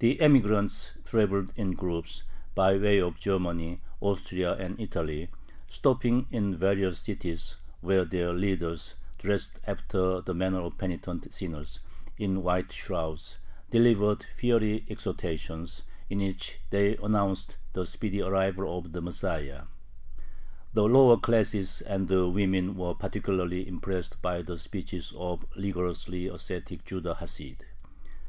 [0.00, 2.24] The emigrants traveled in groups,
[2.56, 5.28] by way of Germany, Austria, and Italy,
[5.68, 11.78] stopping in various cities, where their leaders, dressed, after the manner of penitent sinners,
[12.18, 13.38] in white shrouds,
[13.70, 19.62] delivered fiery exhortations, in which they announced the speedy arrival of the Messiah.
[20.74, 26.26] The lower classes and the women were particularly impressed by the speeches of the rigorously
[26.26, 27.58] ascetic Judah Hasid.